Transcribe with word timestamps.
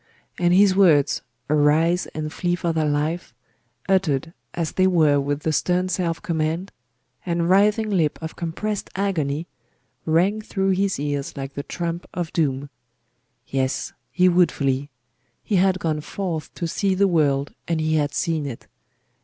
And 0.39 0.51
his 0.51 0.75
words, 0.75 1.21
'Arise, 1.47 2.07
and 2.15 2.33
flee 2.33 2.55
for 2.55 2.73
thy 2.73 2.85
life,' 2.87 3.35
uttered 3.87 4.33
as 4.55 4.71
they 4.71 4.87
were 4.87 5.19
with 5.19 5.41
the 5.41 5.53
stern 5.53 5.89
self 5.89 6.19
command 6.23 6.71
and 7.23 7.47
writhing 7.47 7.91
lip 7.91 8.17
of 8.19 8.35
compressed 8.35 8.89
agony, 8.95 9.45
rang 10.07 10.41
through 10.41 10.71
his 10.71 10.99
ears 10.99 11.37
like 11.37 11.53
the 11.53 11.61
trump 11.61 12.07
of 12.15 12.33
doom. 12.33 12.71
Yes, 13.45 13.93
he 14.09 14.27
would 14.27 14.51
flee. 14.51 14.89
He 15.43 15.57
had 15.57 15.77
gone 15.77 16.01
forth 16.01 16.51
to 16.55 16.67
see 16.67 16.95
the 16.95 17.07
world, 17.07 17.53
and 17.67 17.79
he 17.79 17.93
had 17.97 18.15
seen 18.15 18.47
it. 18.47 18.65